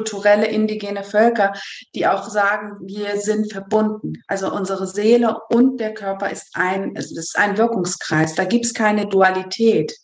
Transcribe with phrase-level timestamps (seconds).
[0.00, 1.52] kulturelle indigene Völker,
[1.94, 4.14] die auch sagen, wir sind verbunden.
[4.28, 8.34] Also unsere Seele und der Körper ist ein, es ist ein Wirkungskreis.
[8.34, 9.94] Da gibt es keine Dualität.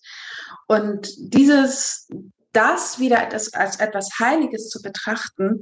[0.66, 2.08] Und dieses,
[2.52, 5.60] das wieder als, als etwas Heiliges zu betrachten,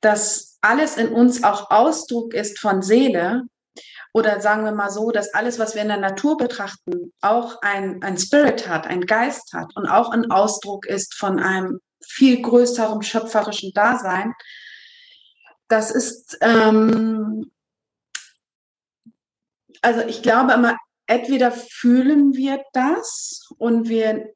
[0.00, 3.42] dass alles in uns auch Ausdruck ist von Seele,
[4.14, 8.02] oder sagen wir mal so, dass alles, was wir in der Natur betrachten, auch ein,
[8.02, 13.02] ein Spirit hat, ein Geist hat und auch ein Ausdruck ist von einem viel größeren
[13.02, 14.34] schöpferischen Dasein.
[15.68, 17.50] Das ist, ähm,
[19.82, 24.32] also ich glaube immer, entweder fühlen wir das und wir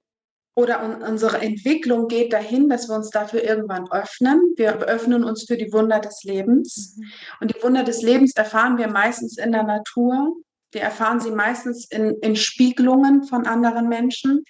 [0.54, 4.52] oder unsere Entwicklung geht dahin, dass wir uns dafür irgendwann öffnen.
[4.56, 6.96] Wir öffnen uns für die Wunder des Lebens.
[6.96, 7.04] Mhm.
[7.40, 10.36] Und die Wunder des Lebens erfahren wir meistens in der Natur.
[10.70, 14.44] Wir erfahren sie meistens in, in Spiegelungen von anderen Menschen.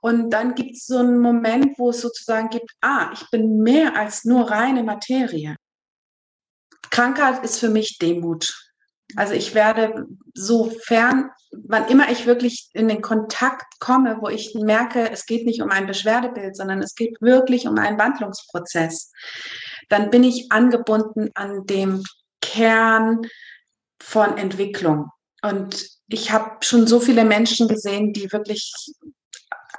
[0.00, 3.96] Und dann gibt es so einen Moment, wo es sozusagen gibt, ah, ich bin mehr
[3.96, 5.56] als nur reine Materie.
[6.90, 8.52] Krankheit ist für mich Demut.
[9.16, 15.10] Also ich werde sofern, wann immer ich wirklich in den Kontakt komme, wo ich merke,
[15.10, 19.12] es geht nicht um ein Beschwerdebild, sondern es geht wirklich um einen Wandlungsprozess,
[19.88, 22.02] dann bin ich angebunden an dem
[22.42, 23.22] Kern
[24.00, 25.10] von Entwicklung.
[25.42, 28.72] Und ich habe schon so viele Menschen gesehen, die wirklich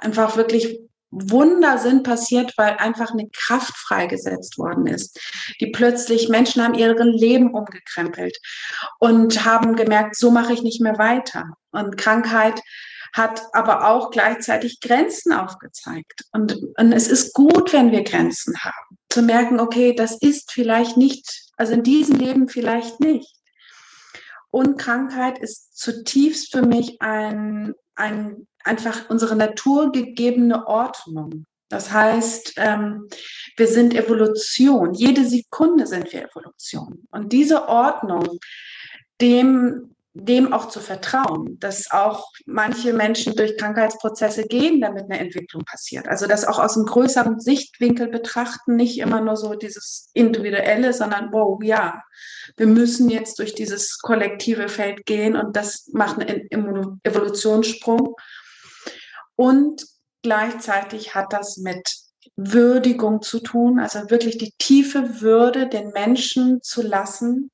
[0.00, 5.18] einfach wirklich Wunder sind passiert, weil einfach eine Kraft freigesetzt worden ist,
[5.60, 8.38] die plötzlich Menschen haben ihr Leben umgekrempelt
[9.00, 11.50] und haben gemerkt, so mache ich nicht mehr weiter.
[11.72, 12.60] Und Krankheit
[13.12, 16.24] hat aber auch gleichzeitig Grenzen aufgezeigt.
[16.32, 20.96] Und, und es ist gut, wenn wir Grenzen haben, zu merken, okay, das ist vielleicht
[20.96, 23.34] nicht, also in diesem Leben vielleicht nicht.
[24.50, 31.46] Und Krankheit ist zutiefst für mich ein, ein einfach unsere naturgegebene Ordnung.
[31.70, 33.08] Das heißt, ähm,
[33.56, 34.92] wir sind Evolution.
[34.92, 37.04] Jede Sekunde sind wir Evolution.
[37.10, 38.40] Und diese Ordnung,
[39.20, 45.64] dem, dem auch zu vertrauen, dass auch manche Menschen durch Krankheitsprozesse gehen, damit eine Entwicklung
[45.64, 46.08] passiert.
[46.08, 51.32] Also das auch aus einem größeren Sichtwinkel betrachten, nicht immer nur so dieses Individuelle, sondern
[51.32, 52.02] wow, ja,
[52.56, 58.16] wir müssen jetzt durch dieses kollektive Feld gehen und das macht einen Evolutionssprung.
[59.40, 59.86] Und
[60.20, 61.88] gleichzeitig hat das mit
[62.36, 67.50] Würdigung zu tun, also wirklich die tiefe Würde den Menschen zu lassen,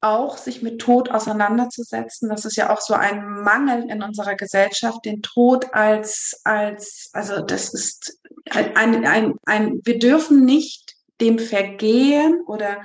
[0.00, 2.28] auch sich mit Tod auseinanderzusetzen.
[2.28, 7.40] Das ist ja auch so ein Mangel in unserer Gesellschaft, den Tod als, als, also
[7.40, 12.84] das ist ein, ein, ein, ein wir dürfen nicht dem Vergehen oder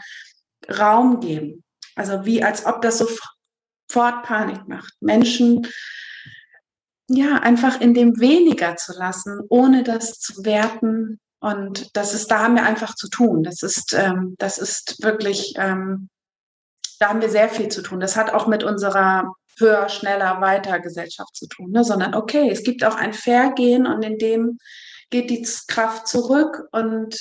[0.67, 1.63] Raum geben.
[1.93, 4.95] Also wie als ob das sofort Panik macht.
[4.99, 5.67] Menschen
[7.09, 11.19] ja, einfach in dem weniger zu lassen, ohne das zu werten.
[11.39, 13.43] Und das ist, da haben wir einfach zu tun.
[13.43, 16.09] Das ist, ähm, das ist wirklich, ähm,
[16.99, 17.99] da haben wir sehr viel zu tun.
[17.99, 21.83] Das hat auch mit unserer höher, schneller, weiter Gesellschaft zu tun, ne?
[21.83, 24.57] sondern okay, es gibt auch ein Vergehen und in dem
[25.09, 27.15] geht die Kraft zurück und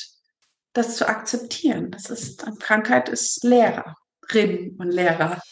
[0.72, 1.90] das zu akzeptieren.
[1.90, 5.42] Das ist, Krankheit ist Lehrerin und Lehrer.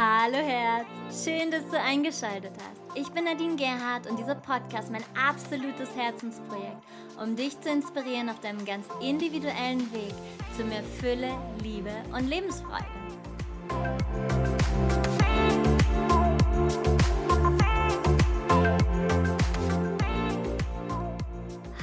[0.00, 0.86] Hallo Herz,
[1.24, 2.80] schön, dass du eingeschaltet hast.
[2.94, 6.84] Ich bin Nadine Gerhardt und dieser Podcast mein absolutes Herzensprojekt,
[7.20, 10.14] um dich zu inspirieren auf deinem ganz individuellen Weg
[10.56, 12.86] zu mehr Fülle, Liebe und Lebensfreude.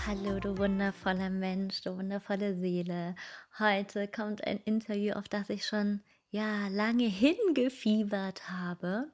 [0.08, 3.16] Hallo, du wundervoller Mensch, du wundervolle Seele.
[3.60, 6.00] Heute kommt ein Interview, auf das ich schon
[6.36, 9.08] ja lange hingefiebert habe.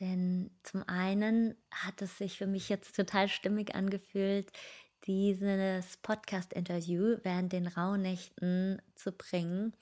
[0.00, 4.50] Denn zum einen hat es sich für mich jetzt total stimmig angefühlt,
[5.04, 9.74] dieses Podcast-Interview während den Rauhnächten zu bringen.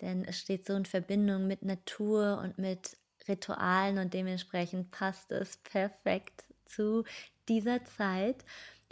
[0.00, 2.96] Denn es steht so in Verbindung mit Natur und mit
[3.28, 7.04] Ritualen und dementsprechend passt es perfekt zu
[7.48, 8.44] dieser Zeit.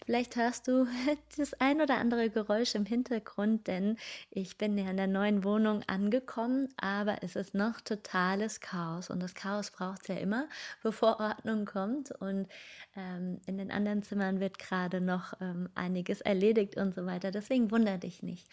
[0.04, 0.86] Vielleicht hörst du
[1.36, 3.96] das ein oder andere Geräusch im Hintergrund, denn
[4.30, 9.20] ich bin ja in der neuen Wohnung angekommen, aber es ist noch totales Chaos und
[9.20, 10.48] das Chaos braucht es ja immer,
[10.82, 12.48] bevor Ordnung kommt und
[12.96, 17.30] ähm, in den anderen Zimmern wird gerade noch ähm, einiges erledigt und so weiter.
[17.30, 18.48] Deswegen wundere dich nicht.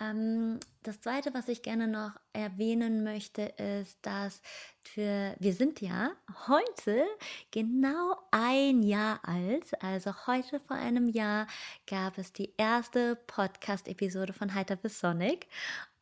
[0.00, 4.40] Ähm, das Zweite, was ich gerne noch erwähnen möchte, ist, dass
[4.82, 6.12] für, wir sind ja
[6.48, 7.04] heute
[7.50, 9.80] genau ein Jahr alt.
[9.82, 11.46] Also heute vor einem Jahr
[11.86, 15.46] gab es die erste Podcast-Episode von Heiter bis Sonic.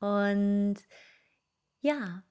[0.00, 0.76] Und
[1.80, 2.22] ja,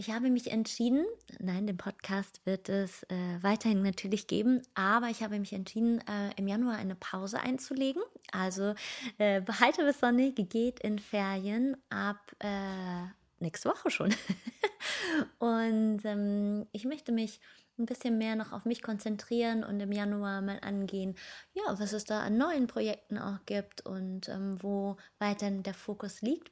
[0.00, 1.04] ich habe mich entschieden,
[1.40, 6.30] nein, den Podcast wird es äh, weiterhin natürlich geben, aber ich habe mich entschieden, äh,
[6.36, 8.02] im Januar eine Pause einzulegen.
[8.30, 8.74] Also
[9.18, 13.08] äh, behalte bis Sonne geht in Ferien ab äh,
[13.40, 14.14] nächste Woche schon.
[15.38, 17.40] und ähm, ich möchte mich
[17.78, 21.16] ein bisschen mehr noch auf mich konzentrieren und im Januar mal angehen,
[21.54, 26.20] ja, was es da an neuen Projekten auch gibt und ähm, wo weiterhin der Fokus
[26.20, 26.50] liegt.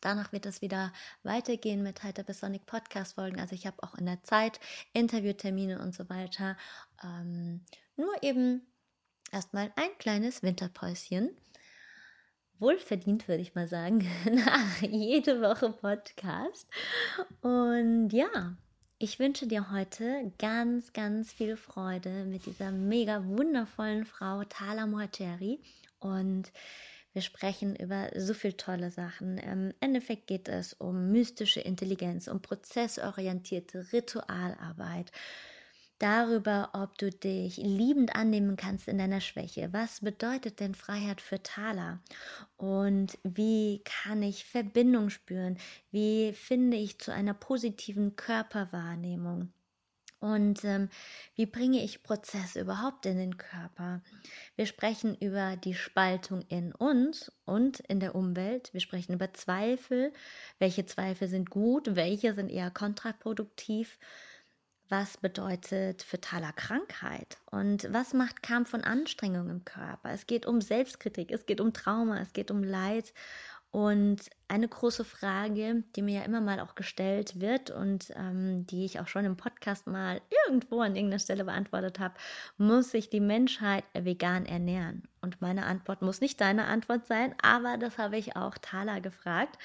[0.00, 3.38] Danach wird es wieder weitergehen mit Hypersonic Podcast Folgen.
[3.38, 4.58] Also ich habe auch in der Zeit
[4.92, 6.56] Interviewtermine und so weiter.
[7.04, 7.60] Ähm,
[7.96, 8.62] nur eben
[9.30, 11.36] erstmal ein kleines Winterpäuschen.
[12.60, 16.68] Wohlverdient, würde ich mal sagen, nach jede Woche Podcast.
[17.40, 18.56] Und ja,
[18.98, 25.58] ich wünsche dir heute ganz, ganz viel Freude mit dieser mega wundervollen Frau Thala Moacheri.
[26.00, 26.52] Und
[27.12, 29.38] wir sprechen über so viele tolle Sachen.
[29.38, 35.10] Im Endeffekt geht es um mystische Intelligenz, um prozessorientierte Ritualarbeit,
[36.00, 39.72] darüber, ob du dich liebend annehmen kannst in deiner Schwäche.
[39.72, 42.00] Was bedeutet denn Freiheit für Thaler?
[42.56, 45.58] Und wie kann ich Verbindung spüren?
[45.90, 49.52] Wie finde ich zu einer positiven Körperwahrnehmung?
[50.20, 50.90] Und ähm,
[51.34, 54.02] wie bringe ich Prozesse überhaupt in den Körper?
[54.54, 58.68] Wir sprechen über die Spaltung in uns und in der Umwelt.
[58.74, 60.12] Wir sprechen über Zweifel.
[60.58, 61.96] Welche Zweifel sind gut?
[61.96, 63.98] Welche sind eher kontraproduktiv?
[64.90, 67.38] Was bedeutet fetaler Krankheit?
[67.46, 70.10] Und was macht Kampf und Anstrengung im Körper?
[70.10, 73.14] Es geht um Selbstkritik, es geht um Trauma, es geht um Leid
[73.70, 78.84] und eine große Frage, die mir ja immer mal auch gestellt wird und ähm, die
[78.84, 82.14] ich auch schon im Podcast mal irgendwo an irgendeiner Stelle beantwortet habe,
[82.58, 85.04] muss sich die Menschheit vegan ernähren?
[85.20, 89.56] Und meine Antwort muss nicht deine Antwort sein, aber das habe ich auch Thala gefragt.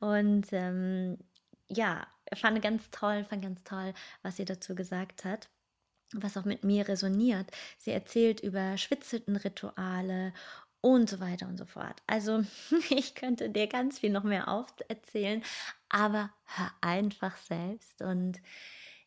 [0.00, 1.18] Und ähm,
[1.68, 5.48] ja, fand ganz toll, fand ganz toll, was sie dazu gesagt hat
[6.14, 7.50] was auch mit mir resoniert.
[7.78, 10.32] Sie erzählt über Schwitzhüttenrituale
[10.80, 12.02] und so weiter und so fort.
[12.06, 12.44] Also
[12.90, 15.42] ich könnte dir ganz viel noch mehr auferzählen,
[15.88, 18.40] aber hör einfach selbst und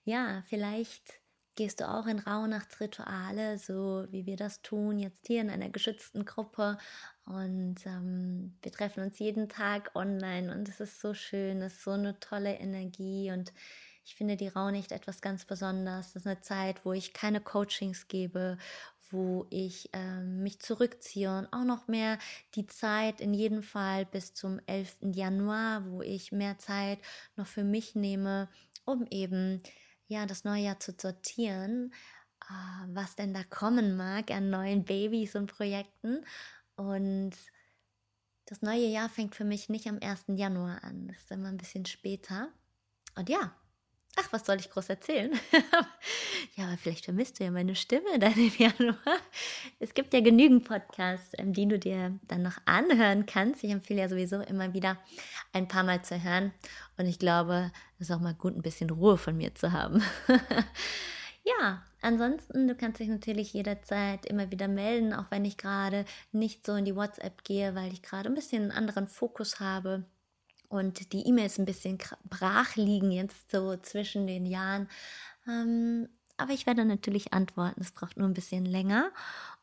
[0.03, 1.19] ja, vielleicht
[1.55, 6.25] gehst du auch in Rauhnachtsrituale, so wie wir das tun, jetzt hier in einer geschützten
[6.25, 6.77] Gruppe.
[7.25, 11.83] Und ähm, wir treffen uns jeden Tag online und es ist so schön, es ist
[11.83, 13.51] so eine tolle Energie und
[14.03, 16.13] ich finde die Rauhnacht etwas ganz Besonderes.
[16.13, 18.59] Das ist eine Zeit, wo ich keine Coachings gebe,
[19.09, 22.19] wo ich äh, mich zurückziehe und auch noch mehr
[22.53, 24.97] die Zeit in jedem Fall bis zum 11.
[25.13, 26.99] Januar, wo ich mehr Zeit
[27.35, 28.47] noch für mich nehme,
[28.85, 29.63] um eben
[30.07, 31.93] ja das neue Jahr zu sortieren,
[32.41, 36.25] äh, was denn da kommen mag an neuen Babys und Projekten
[36.75, 37.33] und
[38.45, 40.25] das neue Jahr fängt für mich nicht am 1.
[40.35, 42.49] Januar an, das ist immer ein bisschen später.
[43.15, 43.55] Und ja,
[44.17, 45.31] Ach, was soll ich groß erzählen?
[46.55, 49.17] ja, aber vielleicht vermisst du ja meine Stimme dann im Januar.
[49.79, 53.63] Es gibt ja genügend Podcasts, ähm, die du dir dann noch anhören kannst.
[53.63, 54.97] Ich empfehle ja sowieso immer wieder
[55.51, 56.53] ein paar Mal zu hören.
[56.97, 60.01] Und ich glaube, es ist auch mal gut, ein bisschen Ruhe von mir zu haben.
[61.43, 66.65] ja, ansonsten, du kannst dich natürlich jederzeit immer wieder melden, auch wenn ich gerade nicht
[66.65, 70.05] so in die WhatsApp gehe, weil ich gerade ein bisschen einen anderen Fokus habe
[70.75, 71.97] und die E-Mails ein bisschen
[72.29, 74.89] brach liegen jetzt so zwischen den Jahren.
[75.47, 77.81] Ähm, aber ich werde natürlich antworten.
[77.81, 79.11] Es braucht nur ein bisschen länger.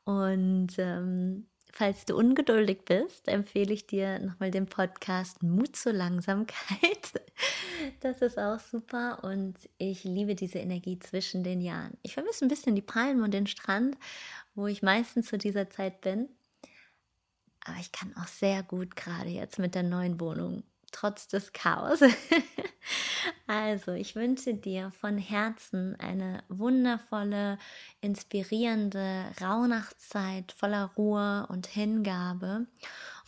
[0.04, 7.12] Und ähm, falls du ungeduldig bist, empfehle ich dir nochmal den Podcast Mut zur Langsamkeit.
[7.98, 11.96] Das ist auch super und ich liebe diese Energie zwischen den Jahren.
[12.02, 13.96] Ich vermisse ein bisschen die Palmen und den Strand,
[14.54, 16.28] wo ich meistens zu dieser Zeit bin.
[17.64, 22.00] Aber ich kann auch sehr gut gerade jetzt mit der neuen Wohnung trotz des Chaos.
[23.46, 27.58] also, ich wünsche dir von Herzen eine wundervolle,
[28.00, 32.66] inspirierende Rauhnachtszeit voller Ruhe und Hingabe.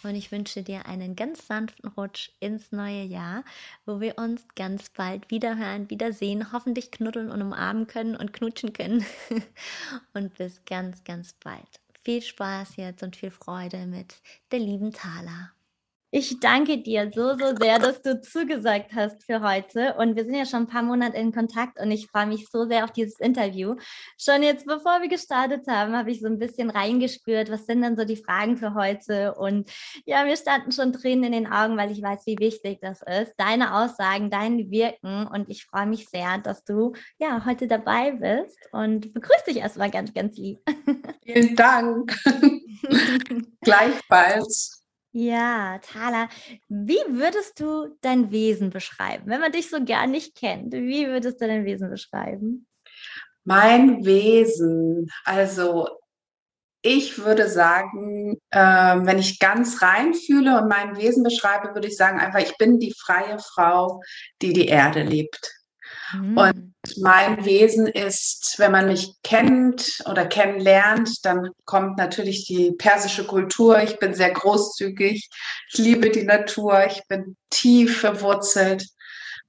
[0.04, 3.42] Und ich wünsche dir einen ganz sanften Rutsch ins neue Jahr,
[3.86, 9.04] wo wir uns ganz bald wiederhören, wiedersehen, hoffentlich knuddeln und umarmen können und knutschen können.
[10.12, 11.80] und bis ganz, ganz bald.
[12.04, 14.20] Viel Spaß jetzt und viel Freude mit
[14.52, 15.53] der lieben Thala.
[16.16, 19.94] Ich danke dir so, so sehr, dass du zugesagt hast für heute.
[19.94, 22.66] Und wir sind ja schon ein paar Monate in Kontakt und ich freue mich so
[22.68, 23.74] sehr auf dieses Interview.
[24.16, 27.96] Schon jetzt, bevor wir gestartet haben, habe ich so ein bisschen reingespürt, was sind denn
[27.96, 29.34] so die Fragen für heute?
[29.34, 29.68] Und
[30.06, 33.34] ja, mir standen schon Tränen in den Augen, weil ich weiß, wie wichtig das ist.
[33.36, 35.26] Deine Aussagen, dein Wirken.
[35.26, 39.90] Und ich freue mich sehr, dass du ja heute dabei bist und begrüße dich erstmal
[39.90, 40.60] ganz, ganz lieb.
[41.24, 42.16] Vielen Dank.
[43.62, 44.83] Gleichfalls.
[45.16, 46.28] Ja, Thala,
[46.68, 49.22] wie würdest du dein Wesen beschreiben?
[49.26, 52.66] Wenn man dich so gar nicht kennt, wie würdest du dein Wesen beschreiben?
[53.44, 55.88] Mein Wesen, also
[56.82, 62.18] ich würde sagen, äh, wenn ich ganz reinfühle und mein Wesen beschreibe, würde ich sagen,
[62.18, 64.02] einfach, ich bin die freie Frau,
[64.42, 65.63] die die Erde liebt.
[66.12, 66.36] Mhm.
[66.36, 73.24] Und mein Wesen ist, wenn man mich kennt oder kennenlernt, dann kommt natürlich die persische
[73.24, 73.82] Kultur.
[73.82, 75.28] Ich bin sehr großzügig.
[75.72, 76.84] Ich liebe die Natur.
[76.86, 78.86] Ich bin tief verwurzelt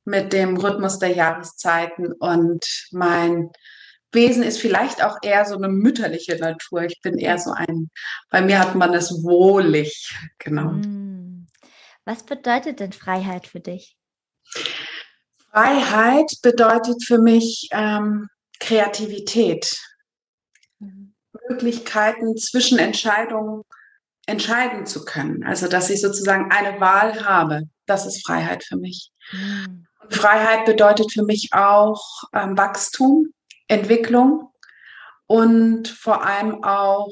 [0.06, 3.50] mit dem Rhythmus der Jahreszeiten und mein
[4.12, 6.84] Wesen ist vielleicht auch eher so eine mütterliche Natur.
[6.84, 7.90] Ich bin eher so ein,
[8.30, 10.70] bei mir hat man es wohlig, genau.
[10.70, 11.48] Hm.
[12.06, 13.98] Was bedeutet denn Freiheit für dich?
[15.56, 18.28] Freiheit bedeutet für mich ähm,
[18.60, 19.80] Kreativität,
[20.80, 21.16] mhm.
[21.48, 23.62] Möglichkeiten zwischen Entscheidungen
[24.26, 25.46] entscheiden zu können.
[25.46, 27.64] Also, dass ich sozusagen eine Wahl habe.
[27.86, 29.12] Das ist Freiheit für mich.
[29.32, 29.88] Mhm.
[30.10, 33.30] Freiheit bedeutet für mich auch ähm, Wachstum,
[33.70, 34.52] Entwicklung
[35.26, 37.10] und vor allem auch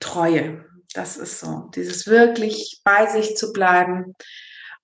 [0.00, 0.66] Treue.
[0.92, 4.12] Das ist so, dieses wirklich bei sich zu bleiben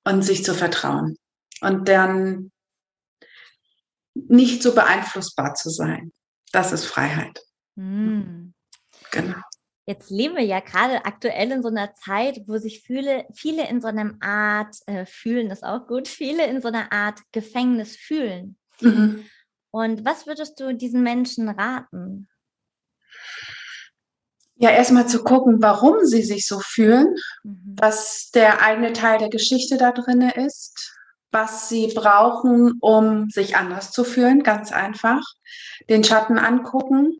[0.04, 1.18] und sich zu vertrauen.
[1.60, 2.50] Und dann
[4.14, 6.12] nicht so beeinflussbar zu sein.
[6.52, 7.40] Das ist Freiheit.
[7.76, 8.52] Mm.
[9.10, 9.38] Genau.
[9.86, 13.80] Jetzt leben wir ja gerade aktuell in so einer Zeit, wo sich viele, viele in
[13.80, 18.56] so einer Art, äh, fühlen ist auch gut, viele in so einer Art Gefängnis fühlen.
[18.80, 19.24] Mhm.
[19.72, 22.28] Und was würdest du diesen Menschen raten?
[24.56, 27.76] Ja, erstmal zu gucken, warum sie sich so fühlen, mhm.
[27.80, 30.99] was der eigene Teil der Geschichte da drin ist,
[31.32, 35.22] was sie brauchen, um sich anders zu fühlen, ganz einfach.
[35.88, 37.18] Den Schatten angucken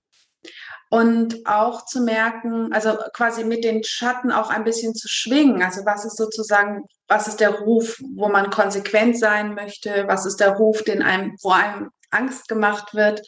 [0.90, 5.62] und auch zu merken, also quasi mit den Schatten auch ein bisschen zu schwingen.
[5.62, 10.04] Also was ist sozusagen, was ist der Ruf, wo man konsequent sein möchte?
[10.08, 13.22] Was ist der Ruf, den einem, wo einem Angst gemacht wird.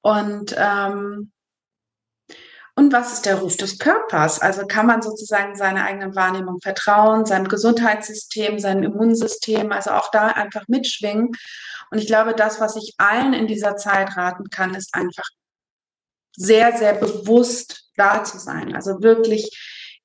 [0.00, 1.32] Und, ähm,
[2.74, 4.40] und was ist der Ruf des Körpers?
[4.40, 10.28] Also kann man sozusagen seiner eigenen Wahrnehmung vertrauen, seinem Gesundheitssystem, seinem Immunsystem, also auch da
[10.28, 11.32] einfach mitschwingen.
[11.90, 15.26] Und ich glaube, das, was ich allen in dieser Zeit raten kann, ist einfach
[16.34, 18.74] sehr, sehr bewusst da zu sein.
[18.74, 19.50] Also wirklich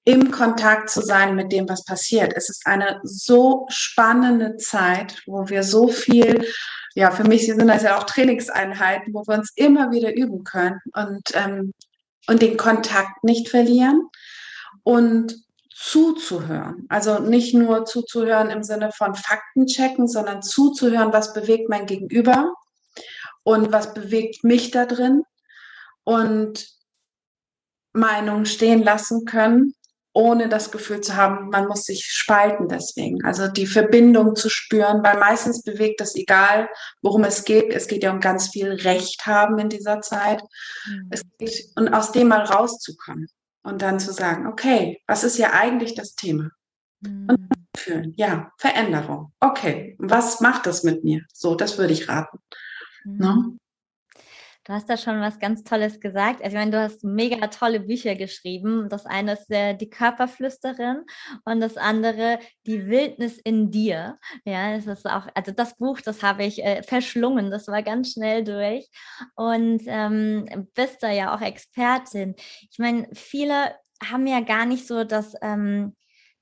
[0.03, 2.33] im Kontakt zu sein mit dem, was passiert.
[2.35, 6.45] Es ist eine so spannende Zeit, wo wir so viel
[6.97, 10.81] ja, für mich sind das ja auch Trainingseinheiten, wo wir uns immer wieder üben können
[10.95, 11.71] und, ähm,
[12.27, 14.09] und den Kontakt nicht verlieren
[14.83, 15.35] und
[15.73, 16.85] zuzuhören.
[16.89, 22.53] Also nicht nur zuzuhören im Sinne von Fakten checken, sondern zuzuhören, was bewegt mein Gegenüber
[23.43, 25.23] und was bewegt mich da drin
[26.03, 26.67] und
[27.93, 29.73] Meinungen stehen lassen können
[30.17, 33.23] ohne das Gefühl zu haben, man muss sich spalten deswegen.
[33.23, 36.69] Also die Verbindung zu spüren, weil meistens bewegt es egal,
[37.03, 37.71] worum es geht.
[37.71, 40.41] Es geht ja um ganz viel Recht haben in dieser Zeit.
[40.87, 41.09] Mhm.
[41.11, 43.27] Es geht, und aus dem mal rauszukommen
[43.61, 46.49] und dann zu sagen, okay, was ist ja eigentlich das Thema?
[47.01, 47.27] Mhm.
[47.29, 47.47] Und
[47.77, 49.33] fühlen, ja, Veränderung.
[49.39, 51.21] Okay, was macht das mit mir?
[51.31, 52.39] So, das würde ich raten.
[53.05, 53.17] Mhm.
[53.19, 53.57] Ne?
[54.67, 56.43] Du hast da schon was ganz Tolles gesagt.
[56.43, 58.89] Also, ich meine, du hast mega tolle Bücher geschrieben.
[58.89, 61.05] Das eine ist äh, die Körperflüsterin
[61.45, 64.19] und das andere die Wildnis in dir.
[64.43, 67.49] Ja, das ist auch, also das Buch, das habe ich äh, verschlungen.
[67.49, 68.89] Das war ganz schnell durch
[69.35, 72.35] und ähm, bist da ja auch Expertin.
[72.69, 75.95] Ich meine, viele haben ja gar nicht so das, ähm,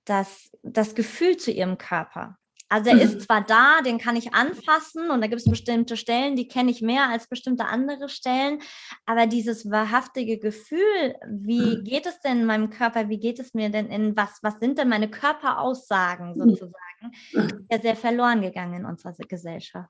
[0.05, 2.39] das, das Gefühl zu ihrem Körper.
[2.67, 3.19] Also er ist mhm.
[3.19, 6.81] zwar da, den kann ich anfassen und da gibt es bestimmte Stellen, die kenne ich
[6.81, 8.59] mehr als bestimmte andere Stellen,
[9.05, 11.83] aber dieses wahrhaftige Gefühl, wie mhm.
[11.83, 14.79] geht es denn in meinem Körper, wie geht es mir denn in was, was sind
[14.79, 16.49] denn meine Körperaussagen mhm.
[16.49, 19.89] sozusagen, ist ja sehr verloren gegangen in unserer Gesellschaft.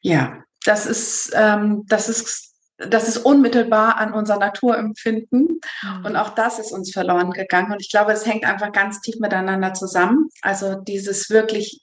[0.00, 5.60] Ja, das ist, ähm, das ist das ist unmittelbar an unser Naturempfinden.
[5.82, 6.04] Mhm.
[6.04, 7.72] Und auch das ist uns verloren gegangen.
[7.72, 10.28] Und ich glaube, es hängt einfach ganz tief miteinander zusammen.
[10.42, 11.80] Also dieses wirklich,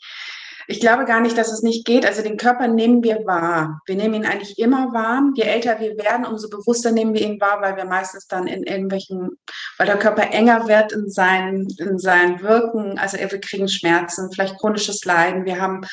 [0.68, 2.06] ich glaube gar nicht, dass es nicht geht.
[2.06, 3.82] Also den Körper nehmen wir wahr.
[3.86, 5.24] Wir nehmen ihn eigentlich immer wahr.
[5.36, 8.64] Je älter wir werden, umso bewusster nehmen wir ihn wahr, weil wir meistens dann in
[8.64, 9.38] irgendwelchen,
[9.78, 13.00] weil der Körper enger wird in seinen, in seinen Wirken.
[13.00, 15.46] Also wir kriegen Schmerzen, vielleicht chronisches Leiden.
[15.46, 15.86] Wir haben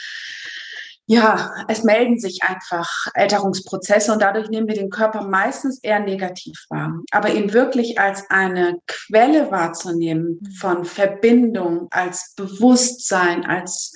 [1.11, 6.67] ja, es melden sich einfach Älterungsprozesse und dadurch nehmen wir den Körper meistens eher negativ
[6.69, 7.00] wahr.
[7.12, 10.50] Aber ihn wirklich als eine Quelle wahrzunehmen mhm.
[10.53, 13.95] von Verbindung, als Bewusstsein, als,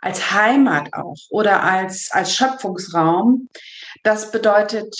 [0.00, 3.50] als Heimat auch oder als, als Schöpfungsraum,
[4.02, 4.96] das bedeutet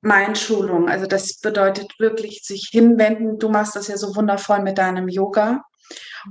[0.00, 0.88] Mindschulung.
[0.88, 3.40] Also das bedeutet wirklich sich hinwenden.
[3.40, 5.64] Du machst das ja so wundervoll mit deinem Yoga.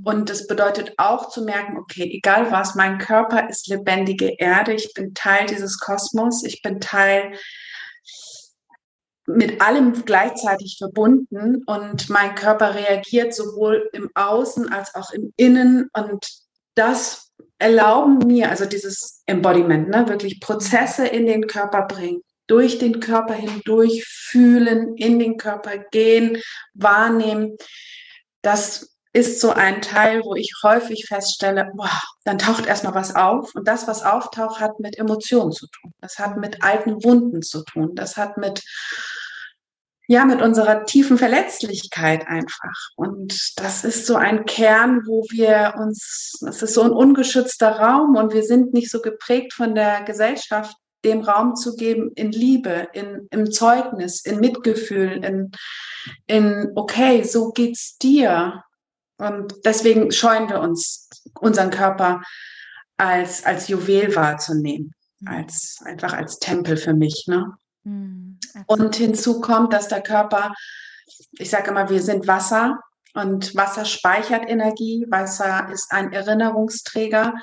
[0.04, 4.92] Und das bedeutet auch zu merken, okay, egal was, mein Körper ist lebendige Erde, ich
[4.94, 7.32] bin Teil dieses Kosmos, ich bin Teil
[9.26, 11.62] mit allem gleichzeitig verbunden.
[11.64, 15.88] Und mein Körper reagiert sowohl im Außen als auch im Innen.
[15.92, 16.26] Und
[16.74, 23.00] das erlauben mir, also dieses Embodiment, ne, wirklich Prozesse in den Körper bringen, durch den
[23.00, 26.38] Körper hindurch fühlen, in den Körper gehen,
[26.74, 27.56] wahrnehmen.
[28.42, 33.54] Das ist so ein Teil, wo ich häufig feststelle, boah, dann taucht erstmal was auf
[33.54, 35.92] und das, was auftaucht, hat mit Emotionen zu tun.
[36.00, 37.94] Das hat mit alten Wunden zu tun.
[37.94, 38.62] Das hat mit
[40.06, 42.90] ja, mit unserer tiefen Verletzlichkeit einfach.
[42.96, 48.16] Und das ist so ein Kern, wo wir uns, es ist so ein ungeschützter Raum
[48.16, 52.88] und wir sind nicht so geprägt von der Gesellschaft, dem Raum zu geben in Liebe,
[52.92, 55.52] in, im Zeugnis, in Mitgefühl, in,
[56.26, 58.62] in, okay, so geht's dir.
[59.18, 61.08] Und deswegen scheuen wir uns,
[61.40, 62.22] unseren Körper
[62.96, 64.94] als, als Juwel wahrzunehmen,
[65.26, 67.54] als, einfach als Tempel für mich, ne?
[67.84, 70.54] Mhm, und hinzu kommt, dass der Körper,
[71.32, 72.80] ich sage immer, wir sind Wasser
[73.14, 77.34] und Wasser speichert Energie, Wasser ist ein Erinnerungsträger,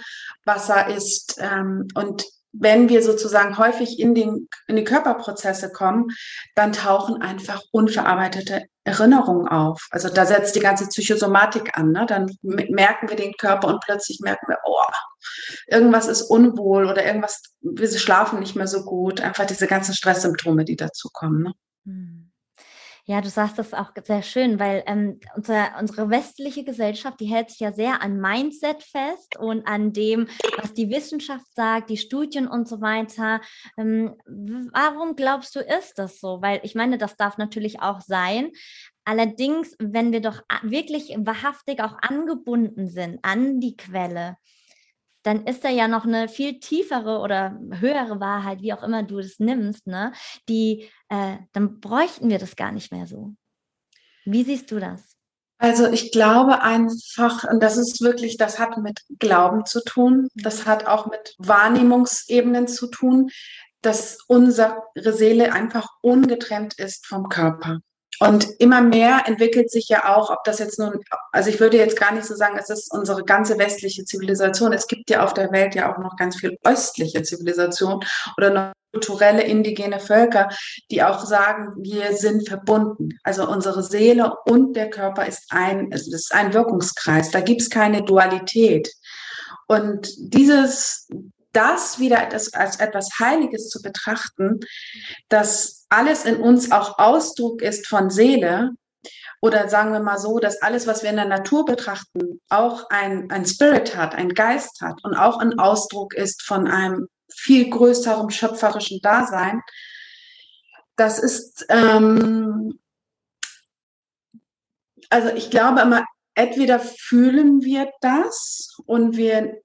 [0.46, 6.10] Wasser ist ähm, und wenn wir sozusagen häufig in, den, in die Körperprozesse kommen,
[6.56, 9.88] dann tauchen einfach unverarbeitete Erinnerungen auf.
[9.92, 11.92] Also da setzt die ganze Psychosomatik an.
[11.92, 12.06] Ne?
[12.08, 14.82] Dann merken wir den Körper und plötzlich merken wir, oh,
[15.68, 19.22] irgendwas ist unwohl oder irgendwas, wir schlafen nicht mehr so gut.
[19.22, 21.44] Einfach diese ganzen Stresssymptome, die dazu kommen.
[21.44, 21.54] Ne?
[21.86, 22.21] Hm.
[23.06, 27.50] Ja, du sagst das auch sehr schön, weil ähm, unsere, unsere westliche Gesellschaft, die hält
[27.50, 30.28] sich ja sehr an Mindset fest und an dem,
[30.58, 33.42] was die Wissenschaft sagt, die Studien und so weiter.
[33.78, 34.16] Ähm,
[34.72, 36.42] warum glaubst du, ist das so?
[36.42, 38.52] Weil ich meine, das darf natürlich auch sein.
[39.04, 44.38] Allerdings, wenn wir doch wirklich wahrhaftig auch angebunden sind an die Quelle,
[45.24, 49.20] dann ist da ja noch eine viel tiefere oder höhere Wahrheit, wie auch immer du
[49.20, 50.14] es nimmst, ne?
[50.50, 53.36] Die, äh, dann bräuchten wir das gar nicht mehr so.
[54.26, 55.16] Wie siehst du das?
[55.58, 60.66] Also ich glaube einfach, und das ist wirklich, das hat mit Glauben zu tun, das
[60.66, 63.30] hat auch mit Wahrnehmungsebenen zu tun,
[63.82, 67.82] dass unsere Seele einfach ungetrennt ist vom Körper.
[68.20, 71.00] Und immer mehr entwickelt sich ja auch, ob das jetzt nun,
[71.32, 74.74] also ich würde jetzt gar nicht so sagen, es ist unsere ganze westliche Zivilisation.
[74.74, 78.04] Es gibt ja auf der Welt ja auch noch ganz viel östliche Zivilisation
[78.38, 80.50] oder noch kulturelle indigene Völker,
[80.90, 83.18] die auch sagen, wir sind verbunden.
[83.24, 87.32] Also unsere Seele und der Körper ist ein, es ist ein Wirkungskreis.
[87.32, 88.92] Da gibt es keine Dualität.
[89.68, 91.08] Und dieses,
[91.54, 94.60] das wieder als, als etwas Heiliges zu betrachten,
[95.30, 98.72] dass alles in uns auch Ausdruck ist von Seele,
[99.42, 103.30] oder sagen wir mal so, dass alles, was wir in der Natur betrachten, auch ein,
[103.32, 108.30] ein Spirit hat, ein Geist hat und auch ein Ausdruck ist von einem viel größeren
[108.30, 109.62] schöpferischen Dasein.
[110.96, 112.80] Das ist, ähm,
[115.10, 119.60] also ich glaube immer, entweder fühlen wir das und wir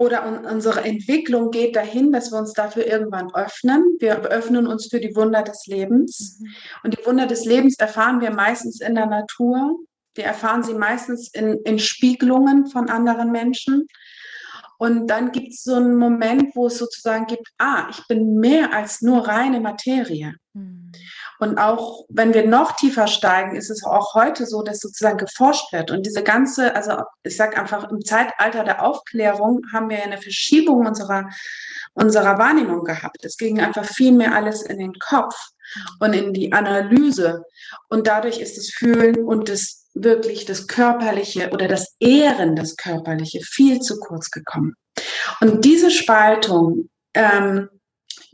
[0.00, 3.84] oder unsere Entwicklung geht dahin, dass wir uns dafür irgendwann öffnen.
[3.98, 6.38] Wir öffnen uns für die Wunder des Lebens.
[6.40, 6.46] Mhm.
[6.84, 9.78] Und die Wunder des Lebens erfahren wir meistens in der Natur.
[10.14, 13.88] Wir erfahren sie meistens in, in Spiegelungen von anderen Menschen.
[14.78, 18.72] Und dann gibt es so einen Moment, wo es sozusagen gibt, ah, ich bin mehr
[18.72, 20.34] als nur reine Materie.
[20.54, 20.92] Mhm.
[21.40, 25.72] Und auch wenn wir noch tiefer steigen, ist es auch heute so, dass sozusagen geforscht
[25.72, 25.90] wird.
[25.90, 30.86] Und diese ganze, also ich sage einfach, im Zeitalter der Aufklärung haben wir eine Verschiebung
[30.86, 31.30] unserer,
[31.94, 33.24] unserer Wahrnehmung gehabt.
[33.24, 35.34] Es ging einfach viel mehr alles in den Kopf
[35.98, 37.42] und in die Analyse.
[37.88, 43.40] Und dadurch ist das Fühlen und das wirklich das Körperliche oder das Ehren das Körperliche
[43.40, 44.76] viel zu kurz gekommen.
[45.40, 47.70] Und diese Spaltung ähm,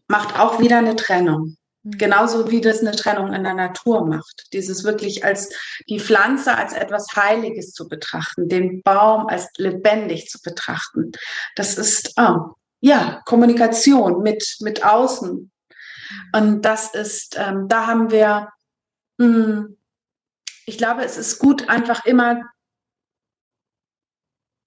[0.09, 1.57] macht auch wieder eine Trennung.
[1.87, 1.99] Mhm.
[1.99, 4.53] Genauso wie das eine Trennung in der Natur macht.
[4.53, 5.51] Dieses wirklich als
[5.89, 11.13] die Pflanze als etwas Heiliges zu betrachten, den Baum als lebendig zu betrachten.
[11.55, 15.51] Das ist, oh, ja, Kommunikation mit, mit außen.
[16.33, 18.51] Und das ist, ähm, da haben wir,
[19.19, 19.77] mh, hm,
[20.69, 22.43] ich glaube, es ist gut, einfach immer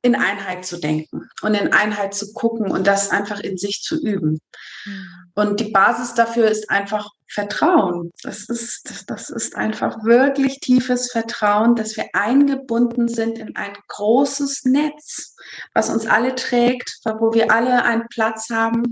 [0.01, 3.99] in Einheit zu denken und in Einheit zu gucken und das einfach in sich zu
[4.01, 4.39] üben.
[4.85, 5.07] Mhm.
[5.35, 8.11] Und die Basis dafür ist einfach Vertrauen.
[8.23, 14.65] Das ist, das ist einfach wirklich tiefes Vertrauen, dass wir eingebunden sind in ein großes
[14.65, 15.35] Netz,
[15.73, 18.83] was uns alle trägt, wo wir alle einen Platz haben,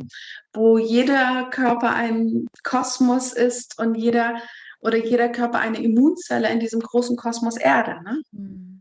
[0.53, 4.35] wo jeder Körper ein Kosmos ist und jeder
[4.79, 7.97] oder jeder Körper eine Immunzelle in diesem großen Kosmos Erde.
[8.03, 8.76] Ne?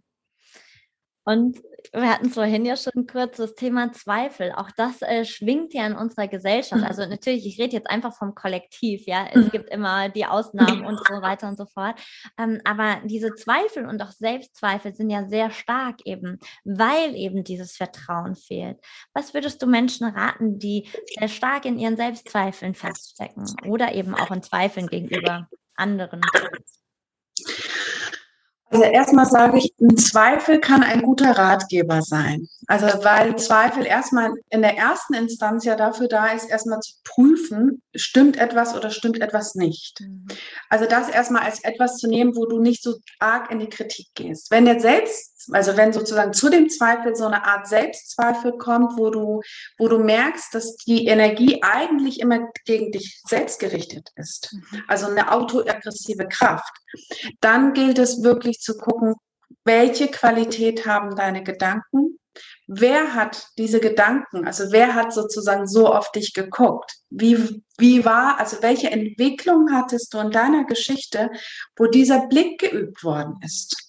[1.27, 1.33] Mhm.
[1.33, 1.63] Und
[1.93, 4.53] wir hatten vorhin ja schon kurz das Thema Zweifel.
[4.53, 6.83] Auch das äh, schwingt ja in unserer Gesellschaft.
[6.85, 9.27] Also natürlich, ich rede jetzt einfach vom Kollektiv, ja.
[9.33, 9.51] Es mhm.
[9.51, 11.99] gibt immer die Ausnahmen und so weiter und so fort.
[12.39, 17.77] Ähm, aber diese Zweifel und auch Selbstzweifel sind ja sehr stark eben, weil eben dieses
[17.77, 18.79] Vertrauen fehlt.
[19.15, 24.31] Was würdest du Menschen raten, die sehr stark in ihren Selbstzweifeln feststecken oder eben auch
[24.31, 26.21] in Zweifeln gegenüber anderen?
[28.71, 32.49] Also erstmal sage ich, ein Zweifel kann ein guter Ratgeber sein.
[32.67, 37.81] Also weil Zweifel erstmal in der ersten Instanz ja dafür da ist, erstmal zu prüfen,
[37.95, 40.01] stimmt etwas oder stimmt etwas nicht.
[40.01, 40.27] Mhm.
[40.69, 44.09] Also das erstmal als etwas zu nehmen, wo du nicht so arg in die Kritik
[44.15, 44.51] gehst.
[44.51, 49.11] Wenn jetzt selbst also wenn sozusagen zu dem Zweifel so eine Art Selbstzweifel kommt, wo
[49.11, 49.41] du,
[49.79, 54.83] wo du merkst, dass die Energie eigentlich immer gegen dich selbst gerichtet ist, mhm.
[54.89, 56.73] also eine autoaggressive Kraft,
[57.41, 59.15] dann gilt es wirklich zu gucken,
[59.65, 62.19] welche Qualität haben deine Gedanken?
[62.69, 64.47] Wer hat diese Gedanken?
[64.47, 66.93] Also wer hat sozusagen so auf dich geguckt?
[67.11, 71.31] Wie, wie war, also welche Entwicklung hattest du in deiner Geschichte,
[71.77, 73.86] wo dieser Blick geübt worden ist?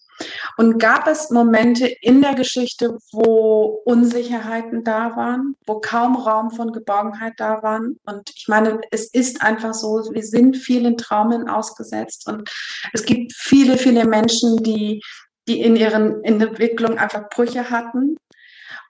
[0.58, 6.72] Und gab es Momente in der Geschichte, wo Unsicherheiten da waren, wo kaum Raum von
[6.72, 8.00] Geborgenheit da waren?
[8.06, 12.50] Und ich meine, es ist einfach so, wir sind vielen Traumen ausgesetzt und
[12.94, 15.02] es gibt viele, viele Menschen, die,
[15.48, 18.18] die in ihren in Entwicklung einfach Brüche hatten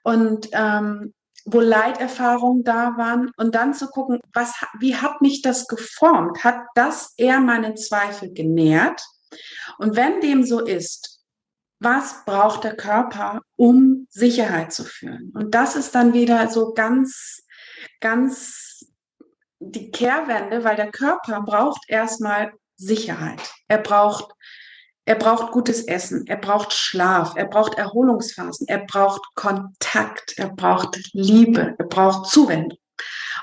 [0.02, 1.12] und ähm,
[1.44, 6.44] wo Leiterfahrungen da waren und dann zu gucken, was, wie hat mich das geformt?
[6.44, 9.02] Hat das eher meinen Zweifel genährt?
[9.78, 11.17] Und wenn dem so ist,
[11.80, 15.32] was braucht der Körper, um Sicherheit zu fühlen?
[15.34, 17.42] Und das ist dann wieder so ganz,
[18.00, 18.84] ganz
[19.60, 23.40] die Kehrwende, weil der Körper braucht erstmal Sicherheit.
[23.68, 24.32] Er braucht,
[25.04, 30.98] er braucht gutes Essen, er braucht Schlaf, er braucht Erholungsphasen, er braucht Kontakt, er braucht
[31.12, 32.78] Liebe, er braucht Zuwendung.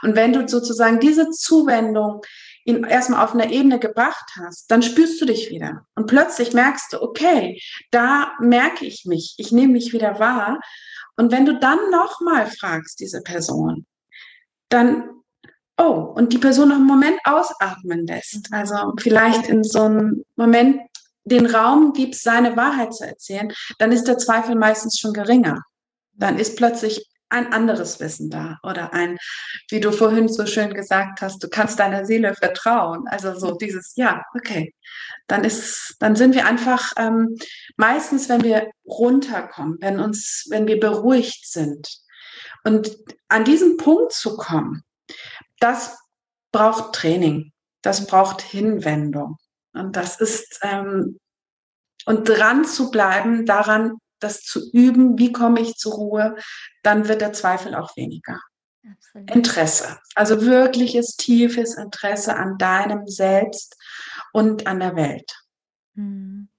[0.02, 2.21] Und wenn du sozusagen diese Zuwendung
[2.65, 5.86] ihn erstmal auf eine Ebene gebracht hast, dann spürst du dich wieder.
[5.95, 10.60] Und plötzlich merkst du, okay, da merke ich mich, ich nehme mich wieder wahr.
[11.15, 13.86] Und wenn du dann nochmal fragst, diese Person,
[14.69, 15.10] dann,
[15.78, 20.82] oh, und die Person noch einen Moment ausatmen lässt, also vielleicht in so einem Moment
[21.23, 25.62] den Raum gibst, seine Wahrheit zu erzählen, dann ist der Zweifel meistens schon geringer.
[26.13, 29.17] Dann ist plötzlich ein anderes Wissen da oder ein,
[29.69, 33.08] wie du vorhin so schön gesagt hast, du kannst deiner Seele vertrauen.
[33.08, 34.74] Also so dieses, ja, okay,
[35.28, 37.36] dann ist, dann sind wir einfach ähm,
[37.76, 41.88] meistens, wenn wir runterkommen, wenn uns, wenn wir beruhigt sind.
[42.63, 44.84] Und an diesen Punkt zu kommen,
[45.60, 45.98] das
[46.52, 49.38] braucht Training, das braucht Hinwendung.
[49.74, 51.19] Und das ist ähm,
[52.06, 56.36] und dran zu bleiben, daran das zu üben, wie komme ich zur Ruhe,
[56.84, 58.39] dann wird der Zweifel auch weniger.
[58.89, 59.32] Absolut.
[59.32, 63.75] Interesse, also wirkliches tiefes Interesse an deinem Selbst
[64.32, 65.32] und an der Welt.
[65.95, 66.49] Mhm.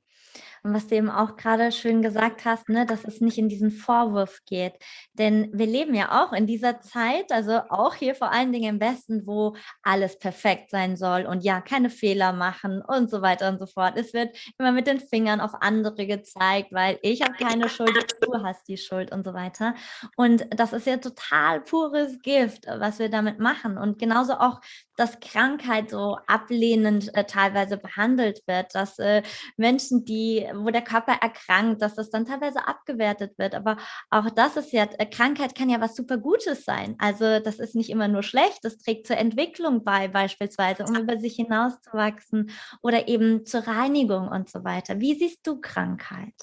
[0.67, 3.71] Und was du eben auch gerade schön gesagt hast, ne, dass es nicht in diesen
[3.71, 4.73] Vorwurf geht.
[5.13, 8.81] Denn wir leben ja auch in dieser Zeit, also auch hier vor allen Dingen im
[8.81, 13.61] Westen, wo alles perfekt sein soll und ja, keine Fehler machen und so weiter und
[13.61, 13.97] so fort.
[13.97, 18.43] Es wird immer mit den Fingern auf andere gezeigt, weil ich habe keine Schuld, du
[18.43, 19.77] hast die Schuld und so weiter.
[20.17, 23.79] Und das ist ja total pures Gift, was wir damit machen.
[23.79, 24.61] Und genauso auch
[24.97, 29.23] dass Krankheit so ablehnend äh, teilweise behandelt wird, dass äh,
[29.57, 33.55] Menschen, die, wo der Körper erkrankt, dass das dann teilweise abgewertet wird.
[33.55, 33.77] Aber
[34.11, 36.97] auch das ist ja, äh, Krankheit kann ja was super Gutes sein.
[36.99, 41.19] Also das ist nicht immer nur schlecht, das trägt zur Entwicklung bei, beispielsweise, um über
[41.19, 42.51] sich hinauszuwachsen
[42.83, 45.01] oder eben zur Reinigung und so weiter.
[45.01, 46.35] Wie siehst du Krankheit?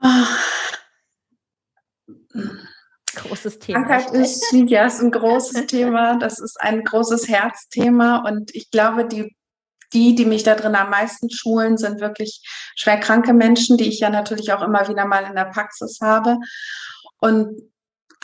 [0.00, 0.58] Ach
[3.14, 3.84] großes Thema.
[3.84, 6.18] Krankheit ist, ja, ist ein großes Thema.
[6.18, 8.24] Das ist ein großes Herzthema.
[8.28, 9.36] Und ich glaube, die,
[9.92, 12.42] die, die mich da drin am meisten schulen, sind wirklich
[12.76, 16.38] schwerkranke Menschen, die ich ja natürlich auch immer wieder mal in der Praxis habe.
[17.20, 17.70] Und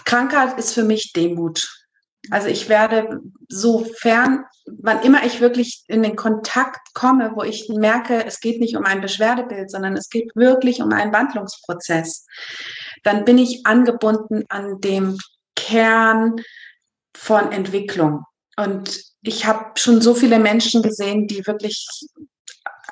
[0.05, 1.69] Krankheit ist für mich Demut.
[2.31, 8.25] Also ich werde sofern, wann immer ich wirklich in den Kontakt komme, wo ich merke,
[8.25, 12.27] es geht nicht um ein Beschwerdebild, sondern es geht wirklich um einen Wandlungsprozess,
[13.05, 15.19] dann bin ich angebunden an dem
[15.55, 16.37] Kern
[17.17, 18.25] von Entwicklung.
[18.57, 21.87] Und ich habe schon so viele Menschen gesehen, die wirklich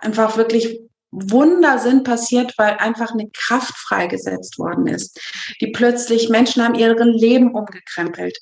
[0.00, 0.80] einfach wirklich
[1.12, 5.20] Wunder sind passiert, weil einfach eine Kraft freigesetzt worden ist.
[5.60, 8.38] Die plötzlich Menschen haben ihren Leben umgekrempelt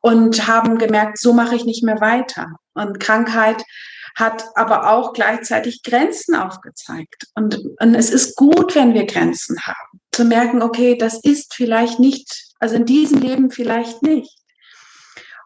[0.00, 2.52] und haben gemerkt, so mache ich nicht mehr weiter.
[2.74, 3.64] Und Krankheit
[4.14, 7.26] hat aber auch gleichzeitig Grenzen aufgezeigt.
[7.34, 10.00] Und, und es ist gut, wenn wir Grenzen haben.
[10.12, 14.38] zu merken, okay, das ist vielleicht nicht, also in diesem Leben vielleicht nicht.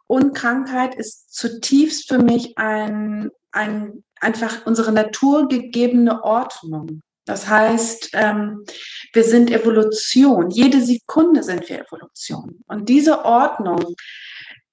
[0.07, 7.03] Und Krankheit ist zutiefst für mich ein, ein einfach unsere naturgegebene Ordnung.
[7.25, 8.65] Das heißt, ähm,
[9.13, 10.51] wir sind Evolution.
[10.51, 12.61] Jede Sekunde sind wir Evolution.
[12.67, 13.95] Und diese Ordnung,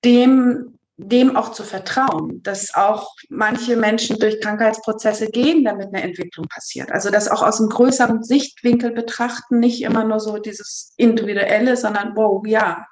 [0.06, 6.48] dem dem auch zu vertrauen, dass auch manche Menschen durch Krankheitsprozesse gehen, damit eine Entwicklung
[6.48, 6.92] passiert.
[6.92, 12.16] Also das auch aus einem größeren Sichtwinkel betrachten, nicht immer nur so dieses individuelle, sondern
[12.16, 12.86] wow, ja,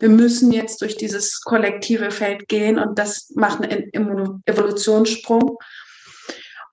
[0.00, 5.56] wir müssen jetzt durch dieses kollektive Feld gehen und das macht einen Evolutionssprung.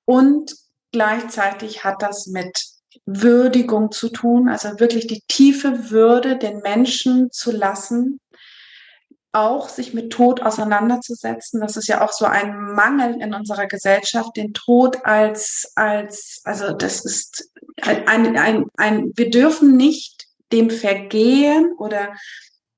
[0.06, 0.56] Und
[0.92, 2.58] gleichzeitig hat das mit
[3.06, 8.20] Würdigung zu tun, also wirklich die tiefe Würde den Menschen zu lassen,
[9.34, 11.62] auch sich mit Tod auseinanderzusetzen.
[11.62, 16.74] Das ist ja auch so ein Mangel in unserer Gesellschaft, den Tod als, als, also
[16.74, 17.50] das ist
[17.82, 22.14] ein, ein, ein, wir dürfen nicht dem Vergehen oder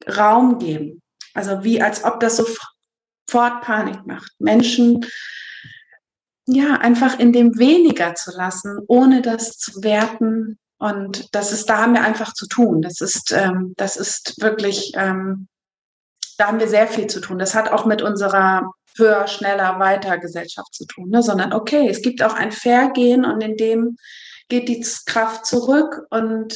[0.07, 1.01] Raum geben.
[1.33, 4.31] Also wie als ob das sofort Panik macht.
[4.37, 5.05] Menschen
[6.45, 10.59] ja einfach in dem weniger zu lassen, ohne das zu werten.
[10.77, 12.81] Und das ist, da haben wir einfach zu tun.
[12.81, 15.47] Das ist, ähm, das ist wirklich ähm,
[16.43, 17.39] da haben wir sehr viel zu tun.
[17.39, 21.23] Das hat auch mit unserer höher, schneller, weiter Gesellschaft zu tun, ne?
[21.23, 23.95] sondern okay, es gibt auch ein Vergehen und in dem
[24.49, 26.53] geht die Kraft zurück und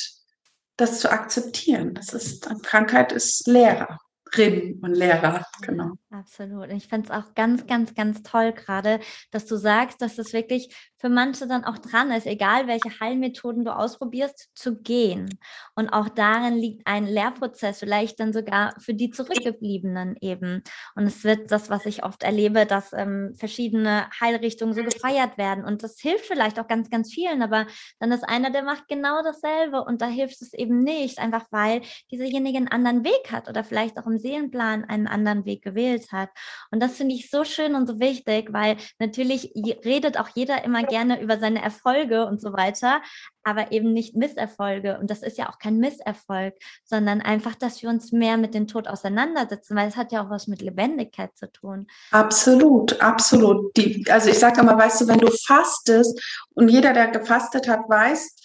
[0.76, 1.93] das zu akzeptieren.
[1.93, 3.97] Das ist, Krankheit ist Lehrer.
[4.36, 5.93] Lehrerin und Lehrer, genau.
[6.10, 6.70] Absolut.
[6.70, 10.32] Und ich finde es auch ganz, ganz, ganz toll gerade, dass du sagst, dass es
[10.32, 15.38] wirklich für manche dann auch dran ist, egal welche Heilmethoden du ausprobierst, zu gehen.
[15.76, 20.63] Und auch darin liegt ein Lehrprozess, vielleicht dann sogar für die Zurückgebliebenen eben.
[20.96, 25.65] Und es wird das, was ich oft erlebe, dass ähm, verschiedene Heilrichtungen so gefeiert werden.
[25.65, 27.67] Und das hilft vielleicht auch ganz, ganz vielen, aber
[28.00, 31.82] dann ist einer, der macht genau dasselbe und da hilft es eben nicht, einfach weil
[32.12, 36.29] dieserjenige einen anderen Weg hat oder vielleicht auch im Seelenplan einen anderen Weg gewählt hat.
[36.71, 39.51] Und das finde ich so schön und so wichtig, weil natürlich
[39.86, 43.01] redet auch jeder immer gerne über seine Erfolge und so weiter,
[43.43, 44.97] aber eben nicht Misserfolge.
[44.99, 48.67] Und das ist ja auch kein Misserfolg, sondern einfach, dass wir uns mehr mit dem
[48.67, 51.88] Tod auseinandersetzen, weil es hat ja auch was mit Lebendigkeit zu tun.
[52.12, 53.75] Absolut, absolut.
[53.77, 57.88] Die, also ich sage immer, weißt du, wenn du fastest und jeder, der gefastet hat,
[57.88, 58.36] weiß,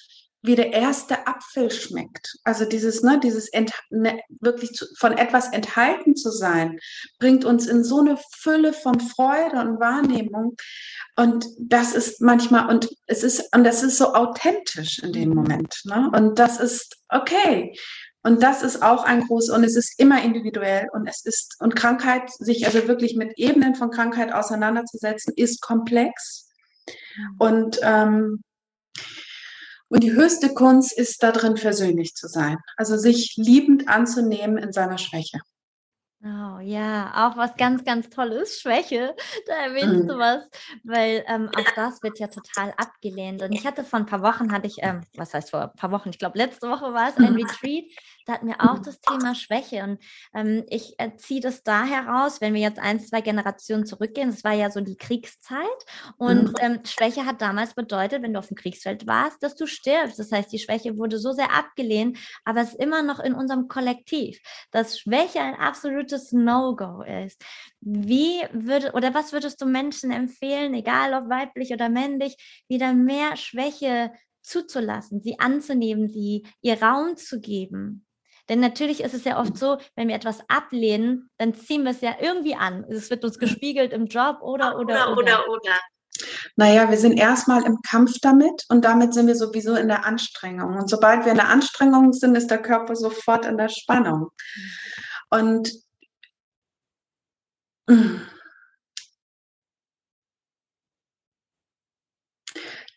[0.42, 2.36] wie der erste Apfel schmeckt.
[2.42, 6.78] Also dieses, ne, dieses Ent, ne, wirklich zu, von etwas enthalten zu sein,
[7.18, 10.56] bringt uns in so eine Fülle von Freude und Wahrnehmung.
[11.16, 15.80] Und das ist manchmal, und es ist, und das ist so authentisch in dem Moment.
[15.84, 16.10] Ne?
[16.12, 17.76] Und das ist okay.
[18.24, 21.74] Und das ist auch ein groß, und es ist immer individuell und es ist, und
[21.74, 26.48] Krankheit, sich also wirklich mit Ebenen von Krankheit auseinanderzusetzen, ist komplex.
[26.86, 27.36] Mhm.
[27.38, 28.42] Und ähm,
[29.92, 32.56] und die höchste Kunst ist darin, versöhnlich zu sein.
[32.78, 35.40] Also sich liebend anzunehmen in seiner Schwäche.
[36.24, 39.14] Oh ja, auch was ganz, ganz Tolles, Schwäche.
[39.46, 40.08] Da erwähnst mhm.
[40.08, 40.48] du was,
[40.84, 43.42] weil ähm, auch das wird ja total abgelehnt.
[43.42, 45.90] Und ich hatte vor ein paar Wochen, hatte ich, ähm, was heißt vor ein paar
[45.90, 47.40] Wochen, ich glaube letzte Woche war es, ein mhm.
[47.40, 47.84] Retreat
[48.26, 49.82] da hatten wir auch das Thema Schwäche.
[49.82, 49.98] Und
[50.34, 54.44] ähm, ich äh, ziehe das da heraus, wenn wir jetzt ein, zwei Generationen zurückgehen, das
[54.44, 55.66] war ja so die Kriegszeit.
[56.16, 56.54] Und mhm.
[56.60, 60.18] ähm, Schwäche hat damals bedeutet, wenn du auf dem Kriegsfeld warst, dass du stirbst.
[60.18, 63.68] Das heißt, die Schwäche wurde so sehr abgelehnt, aber es ist immer noch in unserem
[63.68, 67.42] Kollektiv, dass Schwäche ein absolutes No-Go ist.
[67.80, 72.36] Wie würde oder was würdest du Menschen empfehlen, egal ob weiblich oder männlich,
[72.68, 78.06] wieder mehr Schwäche zuzulassen, sie anzunehmen, sie ihr Raum zu geben?
[78.48, 82.00] Denn natürlich ist es ja oft so, wenn wir etwas ablehnen, dann ziehen wir es
[82.00, 82.84] ja irgendwie an.
[82.88, 85.16] Es wird uns gespiegelt im Job oder, oder, oder.
[85.16, 85.78] oder, oder.
[86.56, 90.76] Naja, wir sind erstmal im Kampf damit und damit sind wir sowieso in der Anstrengung.
[90.76, 94.28] Und sobald wir in der Anstrengung sind, ist der Körper sofort in der Spannung.
[95.30, 95.72] Und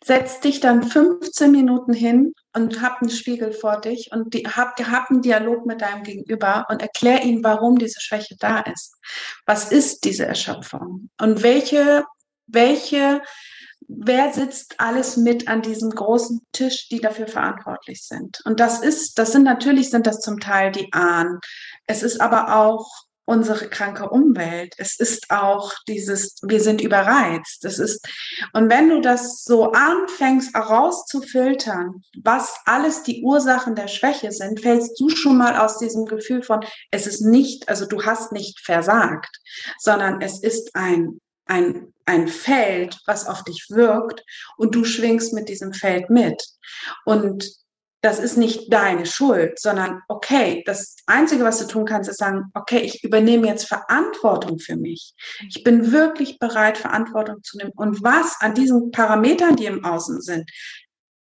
[0.06, 4.80] setz dich dann 15 Minuten hin und hab einen Spiegel vor dich und die, hab,
[4.80, 8.96] hab einen Dialog mit deinem Gegenüber und erklär ihm, warum diese Schwäche da ist.
[9.48, 11.10] Was ist diese Erschöpfung?
[11.20, 12.06] Und welche,
[12.46, 13.24] welche,
[13.88, 18.42] wer sitzt alles mit an diesem großen Tisch, die dafür verantwortlich sind?
[18.46, 21.40] Und das ist, das sind natürlich sind das zum Teil die Ahnen.
[21.88, 24.76] Es ist aber auch unsere kranke Umwelt.
[24.78, 27.64] Es ist auch dieses, wir sind überreizt.
[27.64, 28.08] Das ist,
[28.54, 35.00] und wenn du das so anfängst herauszufiltern, was alles die Ursachen der Schwäche sind, fällst
[35.00, 39.40] du schon mal aus diesem Gefühl von, es ist nicht, also du hast nicht versagt,
[39.80, 44.24] sondern es ist ein, ein, ein Feld, was auf dich wirkt
[44.58, 46.42] und du schwingst mit diesem Feld mit.
[47.06, 47.65] Und
[48.06, 52.52] das ist nicht deine Schuld, sondern okay, das Einzige, was du tun kannst, ist sagen,
[52.54, 55.16] okay, ich übernehme jetzt Verantwortung für mich.
[55.50, 57.72] Ich bin wirklich bereit, Verantwortung zu nehmen.
[57.76, 60.48] Und was an diesen Parametern, die im Außen sind,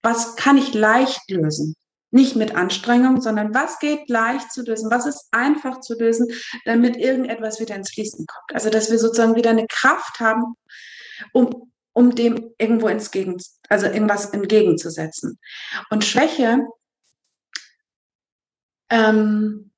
[0.01, 1.75] was kann ich leicht lösen?
[2.09, 4.89] Nicht mit Anstrengung, sondern was geht leicht zu lösen?
[4.89, 6.27] Was ist einfach zu lösen,
[6.63, 8.55] damit irgendetwas wieder ins Fließen kommt?
[8.55, 10.55] Also, dass wir sozusagen wieder eine Kraft haben,
[11.33, 13.37] um, um dem irgendwo ins Gegen,
[13.69, 15.39] also irgendwas entgegenzusetzen.
[15.89, 16.67] Und Schwäche,
[18.89, 19.71] ähm,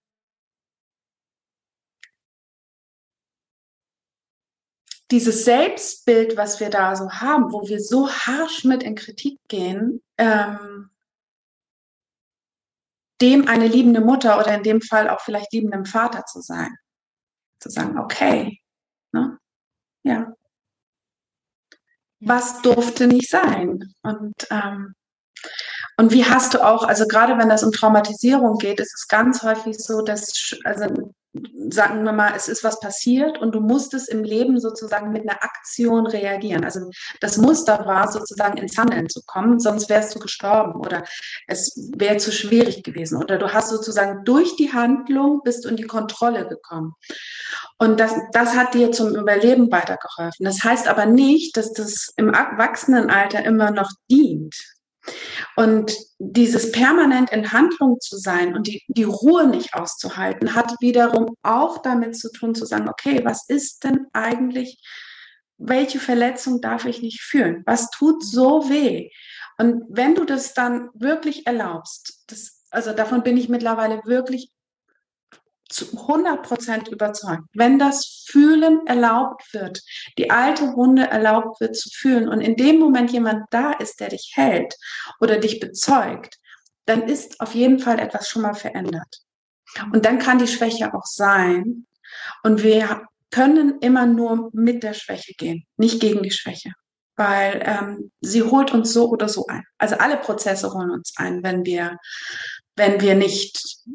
[5.12, 10.02] dieses Selbstbild, was wir da so haben, wo wir so harsch mit in Kritik gehen,
[10.18, 10.90] ähm,
[13.22, 16.76] dem eine liebende Mutter oder in dem Fall auch vielleicht liebendem Vater zu sein.
[17.60, 18.60] Zu sagen, okay,
[19.12, 19.38] ne?
[20.04, 20.34] ja.
[22.26, 23.94] Was durfte nicht sein?
[24.02, 24.96] Und, ähm,
[25.98, 29.44] und wie hast du auch, also gerade wenn das um Traumatisierung geht, ist es ganz
[29.44, 31.14] häufig so, dass, also
[31.70, 35.44] sagen wir mal, es ist was passiert und du musstest im Leben sozusagen mit einer
[35.44, 36.64] Aktion reagieren.
[36.64, 36.92] Also
[37.22, 41.04] das Muster war sozusagen ins Handeln zu kommen, sonst wärst du gestorben oder
[41.48, 45.76] es wäre zu schwierig gewesen oder du hast sozusagen durch die Handlung bist du in
[45.76, 46.94] die Kontrolle gekommen.
[47.80, 50.46] Und das, das hat dir zum Überleben weitergeholfen.
[50.46, 54.56] Das heißt aber nicht, dass das im Erwachsenenalter immer noch dient.
[55.56, 61.36] Und dieses permanent in Handlung zu sein und die, die Ruhe nicht auszuhalten, hat wiederum
[61.44, 64.82] auch damit zu tun, zu sagen, okay, was ist denn eigentlich,
[65.58, 67.64] welche Verletzung darf ich nicht fühlen?
[67.66, 69.10] Was tut so weh?
[69.58, 74.52] Und wenn du das dann wirklich erlaubst, das, also davon bin ich mittlerweile wirklich
[75.70, 77.44] zu 100 Prozent überzeugt.
[77.54, 79.82] Wenn das Fühlen erlaubt wird,
[80.18, 84.10] die alte Wunde erlaubt wird zu fühlen und in dem Moment jemand da ist, der
[84.10, 84.76] dich hält
[85.20, 86.38] oder dich bezeugt,
[86.86, 89.22] dann ist auf jeden Fall etwas schon mal verändert.
[89.92, 91.86] Und dann kann die Schwäche auch sein.
[92.44, 96.72] Und wir können immer nur mit der Schwäche gehen, nicht gegen die Schwäche.
[97.16, 99.64] Weil ähm, sie holt uns so oder so ein.
[99.78, 101.98] Also alle Prozesse holen uns ein, wenn wir,
[102.76, 103.86] wenn wir nicht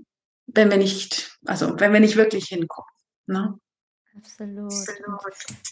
[0.48, 2.92] wenn wir nicht, also wenn wir nicht wirklich hingucken.
[3.26, 3.58] Ne?
[4.16, 4.72] Absolut.
[4.72, 5.22] Absolut.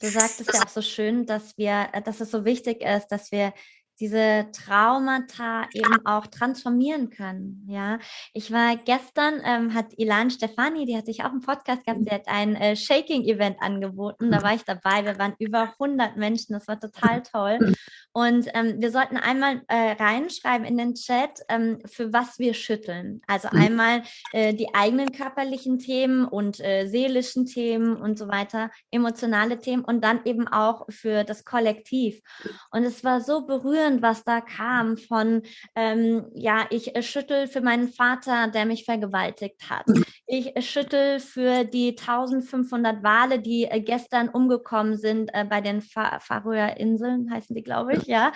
[0.00, 3.52] Du sagtest ja auch so schön, dass wir, dass es so wichtig ist, dass wir
[3.98, 7.66] diese Traumata eben auch transformieren können.
[7.68, 7.98] Ja,
[8.34, 12.10] ich war gestern, ähm, hat Ilan Stefani, die hat sich auch im Podcast gehabt, sie
[12.14, 14.30] hat ein äh, Shaking-Event angeboten.
[14.30, 15.04] Da war ich dabei.
[15.04, 16.52] Wir waren über 100 Menschen.
[16.52, 17.74] Das war total toll.
[18.16, 23.20] Und ähm, wir sollten einmal äh, reinschreiben in den Chat, ähm, für was wir schütteln.
[23.26, 23.60] Also mhm.
[23.60, 24.02] einmal
[24.32, 30.02] äh, die eigenen körperlichen Themen und äh, seelischen Themen und so weiter, emotionale Themen und
[30.02, 32.22] dann eben auch für das Kollektiv.
[32.70, 35.42] Und es war so berührend was da kam von,
[35.74, 39.88] ähm, ja, ich äh, schüttel für meinen Vater, der mich vergewaltigt hat.
[39.88, 40.06] Mhm.
[40.26, 46.18] Ich äh, schüttel für die 1500 Wale, die äh, gestern umgekommen sind bei den Fa
[46.20, 48.32] Färöer Inseln, heißen die, glaube ich, ja.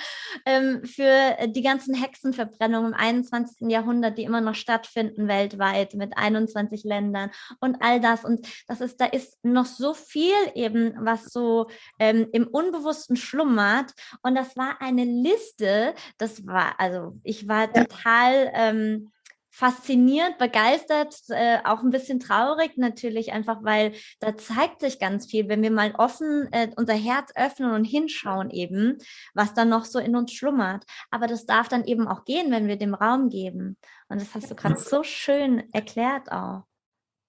[0.46, 1.04] Ähm, für
[1.38, 3.70] äh, die ganzen Hexenverbrennungen im 21.
[3.70, 7.30] Jahrhundert, die immer noch stattfinden weltweit mit 21 Ländern
[7.60, 8.24] und all das.
[8.24, 13.92] Und das ist, da ist noch so viel eben, was so ähm, im Unbewussten schlummert.
[14.22, 19.10] Und das war eine Liste das war, also ich war total ähm,
[19.60, 25.50] fasziniert, begeistert, äh, auch ein bisschen traurig natürlich, einfach weil da zeigt sich ganz viel,
[25.50, 28.96] wenn wir mal offen äh, unser Herz öffnen und hinschauen eben,
[29.34, 30.84] was dann noch so in uns schlummert.
[31.10, 33.76] Aber das darf dann eben auch gehen, wenn wir dem Raum geben.
[34.08, 36.62] Und das hast du gerade so schön erklärt auch.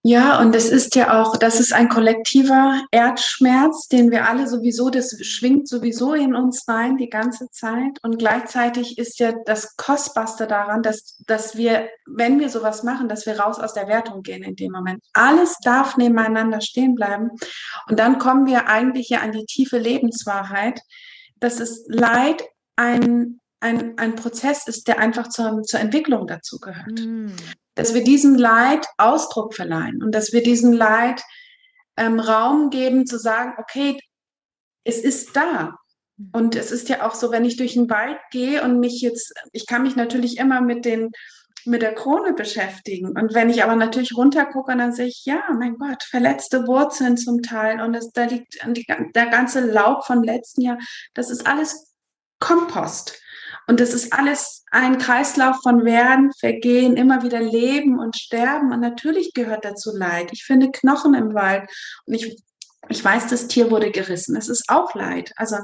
[0.03, 4.89] Ja, und es ist ja auch, das ist ein kollektiver Erdschmerz, den wir alle sowieso,
[4.89, 7.99] das schwingt sowieso in uns rein die ganze Zeit.
[8.01, 13.27] Und gleichzeitig ist ja das Kostbarste daran, dass, dass wir, wenn wir sowas machen, dass
[13.27, 15.03] wir raus aus der Wertung gehen in dem Moment.
[15.13, 17.29] Alles darf nebeneinander stehen bleiben.
[17.87, 20.81] Und dann kommen wir eigentlich ja an die tiefe Lebenswahrheit,
[21.39, 22.43] dass es Leid
[22.75, 26.99] ein ein, ein Prozess ist, der einfach zur, zur Entwicklung dazu gehört.
[26.99, 27.27] Mm
[27.75, 31.21] dass wir diesem Leid Ausdruck verleihen und dass wir diesem Leid
[31.97, 33.99] ähm, Raum geben zu sagen, okay,
[34.83, 35.75] es ist da.
[36.33, 39.33] Und es ist ja auch so, wenn ich durch den Wald gehe und mich jetzt,
[39.53, 41.11] ich kann mich natürlich immer mit den
[41.65, 43.09] mit der Krone beschäftigen.
[43.09, 47.41] Und wenn ich aber natürlich runtergucke, dann sehe ich, ja, mein Gott, verletzte Wurzeln zum
[47.41, 50.79] Teil und es, da liegt die, der ganze Laub vom letzten Jahr.
[51.13, 51.93] Das ist alles
[52.39, 53.21] Kompost.
[53.71, 58.73] Und das ist alles ein Kreislauf von Werden, Vergehen, immer wieder Leben und Sterben.
[58.73, 60.27] Und natürlich gehört dazu Leid.
[60.33, 61.69] Ich finde Knochen im Wald
[62.05, 62.35] und ich,
[62.89, 64.35] ich weiß, das Tier wurde gerissen.
[64.35, 65.31] Es ist auch Leid.
[65.37, 65.55] Also,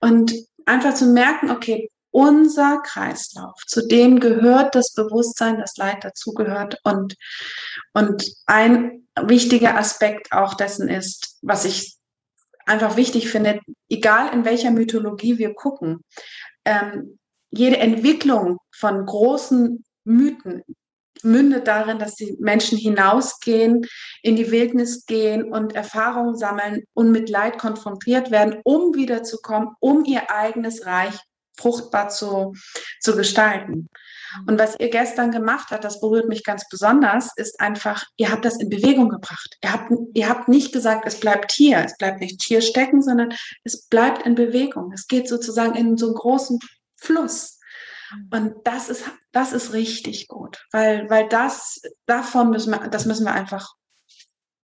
[0.00, 0.32] und
[0.64, 3.60] einfach zu merken, okay, unser Kreislauf.
[3.66, 6.78] Zu dem gehört das Bewusstsein, das Leid dazugehört.
[6.82, 7.14] Und,
[7.92, 11.98] und ein wichtiger Aspekt auch dessen ist, was ich
[12.64, 16.00] einfach wichtig finde, egal in welcher Mythologie wir gucken,
[16.64, 17.18] ähm,
[17.56, 20.62] jede Entwicklung von großen Mythen
[21.22, 23.86] mündet darin, dass die Menschen hinausgehen,
[24.22, 30.04] in die Wildnis gehen und Erfahrungen sammeln und mit Leid konfrontiert werden, um wiederzukommen, um
[30.04, 31.18] ihr eigenes Reich
[31.56, 32.52] fruchtbar zu,
[33.00, 33.88] zu gestalten.
[34.48, 38.44] Und was ihr gestern gemacht habt, das berührt mich ganz besonders, ist einfach, ihr habt
[38.44, 39.56] das in Bewegung gebracht.
[39.62, 43.32] Ihr habt, ihr habt nicht gesagt, es bleibt hier, es bleibt nicht hier stecken, sondern
[43.62, 44.90] es bleibt in Bewegung.
[44.92, 46.58] Es geht sozusagen in so einen großen
[47.04, 47.60] Fluss.
[48.12, 48.30] Mhm.
[48.32, 53.24] Und das ist, das ist richtig gut, weil, weil das, davon müssen wir, das müssen
[53.24, 53.74] wir einfach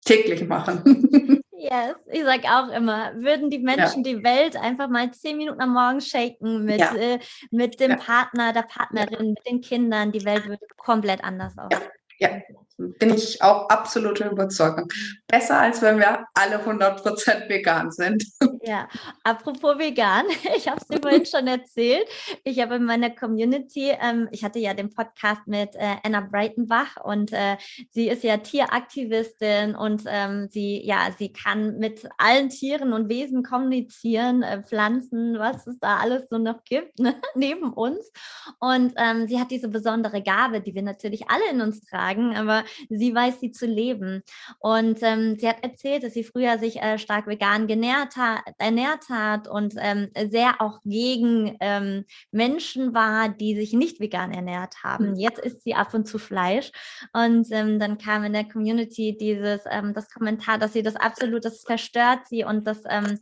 [0.05, 1.43] täglich machen.
[1.61, 4.13] Yes, ich sage auch immer, würden die Menschen ja.
[4.13, 6.95] die Welt einfach mal zehn Minuten am Morgen shaken mit, ja.
[6.95, 7.19] äh,
[7.51, 7.97] mit dem ja.
[7.97, 11.91] Partner, der Partnerin, mit den Kindern, die Welt würde komplett anders aussehen.
[12.21, 12.31] Ja,
[12.79, 14.89] bin ich auch absolute Überzeugung.
[15.27, 18.25] Besser als wenn wir alle 100% vegan sind.
[18.63, 18.89] Ja,
[19.25, 20.27] apropos vegan,
[20.57, 22.07] ich habe es dir vorhin schon erzählt.
[22.45, 26.97] Ich habe in meiner Community, ähm, ich hatte ja den Podcast mit äh, Anna Breitenbach
[27.03, 27.57] und äh,
[27.91, 33.43] sie ist ja Tieraktivistin und ähm, sie, ja, sie kann mit allen Tieren und Wesen
[33.43, 38.13] kommunizieren, äh, Pflanzen, was es da alles so noch gibt, ne, neben uns.
[38.61, 42.65] Und ähm, sie hat diese besondere Gabe, die wir natürlich alle in uns tragen, aber
[42.89, 44.23] sie weiß sie zu leben.
[44.59, 49.09] Und ähm, sie hat erzählt, dass sie früher sich äh, stark vegan genährt hat, ernährt
[49.09, 55.11] hat und ähm, sehr auch gegen ähm, Menschen war, die sich nicht vegan ernährt haben.
[55.11, 55.17] Mhm.
[55.17, 56.71] Jetzt isst sie ab und zu Fleisch.
[57.13, 61.45] Und ähm, dann kam in der Community dieses ähm, das Kommentar, dass sie das absolut,
[61.45, 63.19] das verstört sie und das ähm,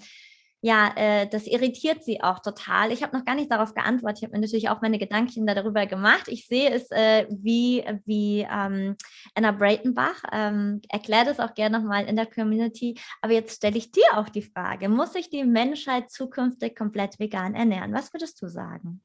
[0.67, 2.91] ja, äh, das irritiert sie auch total.
[2.91, 4.19] Ich habe noch gar nicht darauf geantwortet.
[4.19, 6.27] Ich habe mir natürlich auch meine Gedanken darüber gemacht.
[6.27, 8.97] Ich sehe es äh, wie, wie ähm,
[9.37, 10.25] Anna Breitenbach.
[10.33, 12.99] Ähm, erklärt es auch gerne nochmal in der Community.
[13.23, 17.55] Aber jetzt stelle ich dir auch die Frage, muss sich die Menschheit zukünftig komplett vegan
[17.55, 17.95] ernähren?
[17.95, 19.03] Was würdest du sagen?